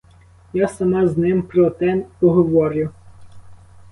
Я 0.53 0.67
сама 0.67 1.07
з 1.07 1.17
ним 1.17 1.43
про 1.43 1.69
те 1.69 2.05
поговорю. 2.19 2.89